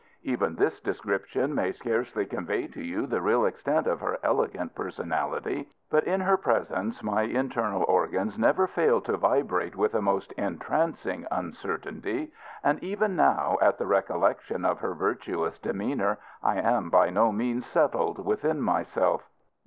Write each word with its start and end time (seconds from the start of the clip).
Even 0.23 0.55
this 0.55 0.79
description 0.79 1.53
may 1.53 1.71
scarcely 1.71 2.25
convey 2.25 2.65
to 2.65 2.81
you 2.81 3.05
the 3.05 3.21
real 3.21 3.45
extent 3.45 3.85
of 3.85 3.99
her 3.99 4.17
elegant 4.23 4.73
personality; 4.73 5.69
but 5.91 6.05
in 6.05 6.21
her 6.21 6.37
presence 6.37 7.03
my 7.03 7.21
internal 7.21 7.83
organs 7.83 8.35
never 8.35 8.65
failed 8.65 9.05
to 9.05 9.15
vibrate 9.15 9.75
with 9.75 9.93
a 9.93 10.01
most 10.01 10.31
entrancing 10.31 11.27
uncertainty, 11.29 12.33
and 12.63 12.83
even 12.83 13.15
now, 13.15 13.59
at 13.61 13.77
the 13.77 13.85
recollection 13.85 14.65
of 14.65 14.79
her 14.79 14.95
virtuous 14.95 15.59
demeanour, 15.59 16.17
I 16.41 16.55
am 16.57 16.89
by 16.89 17.11
no 17.11 17.31
means 17.31 17.67
settled 17.67 18.25
within 18.25 18.59
myself. 18.59 19.29